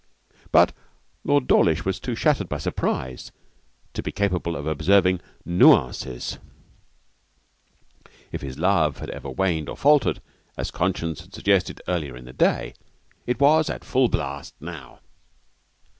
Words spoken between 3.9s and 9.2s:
to be capable of observing nuances. If his love had